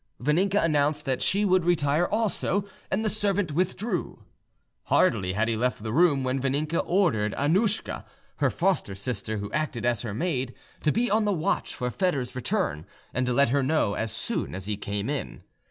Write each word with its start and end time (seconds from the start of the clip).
Vaninka 0.19 0.59
announced 0.63 1.05
that 1.05 1.21
she 1.21 1.45
would 1.45 1.63
retire 1.63 2.07
also, 2.07 2.65
and 2.89 3.05
the 3.05 3.07
servant 3.07 3.51
withdrew. 3.51 4.23
Hardly 4.85 5.33
had 5.33 5.47
he 5.47 5.55
left 5.55 5.83
the 5.83 5.93
room 5.93 6.23
when 6.23 6.41
Vaninka 6.41 6.79
ordered 6.87 7.35
Annouschka, 7.37 8.03
her 8.37 8.49
foster 8.49 8.95
sister, 8.95 9.37
who 9.37 9.51
acted 9.51 9.85
as 9.85 10.01
her 10.01 10.15
maid, 10.15 10.55
to 10.81 10.91
be 10.91 11.11
on 11.11 11.25
the 11.25 11.31
watch 11.31 11.75
for 11.75 11.91
Foedor's 11.91 12.33
return, 12.35 12.87
and 13.13 13.27
to 13.27 13.33
let 13.33 13.49
her 13.49 13.61
know 13.61 13.93
as 13.93 14.11
soon 14.11 14.55
as 14.55 14.65
he 14.65 14.75
came 14.75 15.07
in. 15.07 15.43